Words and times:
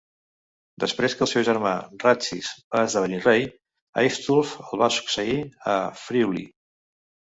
Després 0.83 1.15
que 1.19 1.23
el 1.25 1.29
seu 1.31 1.45
germà 1.49 1.73
Ratchis 2.05 2.49
va 2.77 2.83
esdevenir 2.87 3.21
rei, 3.29 3.47
Aistulf 4.05 4.59
el 4.67 4.85
va 4.87 4.93
succeir 5.01 5.41
a 5.79 5.81
Friuli. 6.05 6.49